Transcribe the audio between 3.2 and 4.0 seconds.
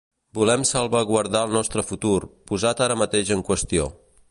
en qüestió.